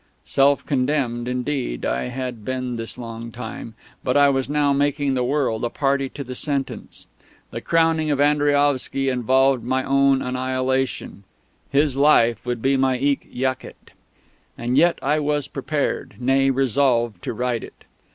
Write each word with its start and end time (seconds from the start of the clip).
Self 0.25 0.65
condemned, 0.65 1.27
indeed, 1.27 1.85
I 1.85 2.05
had 2.07 2.43
been 2.43 2.75
this 2.75 2.97
long 2.97 3.31
time; 3.31 3.75
but 4.03 4.17
I 4.17 4.29
was 4.29 4.49
now 4.49 4.73
making 4.73 5.13
the 5.13 5.23
world 5.23 5.63
a 5.63 5.69
party 5.69 6.09
to 6.09 6.23
the 6.23 6.33
sentence. 6.33 7.05
The 7.51 7.61
crowning 7.61 8.09
of 8.09 8.19
Andriaovsky 8.19 9.09
involved 9.09 9.63
my 9.63 9.83
own 9.83 10.23
annihilation; 10.23 11.23
his 11.69 11.95
"Life" 11.97 12.43
would 12.47 12.63
be 12.63 12.77
my 12.77 12.97
"Hic 12.97 13.31
Jacet." 13.31 13.91
And 14.57 14.75
yet 14.75 14.97
I 15.03 15.19
was 15.19 15.47
prepared, 15.47 16.15
nay, 16.19 16.49
resolved, 16.49 17.21
to 17.25 17.33
write 17.33 17.63
it. 17.63 17.83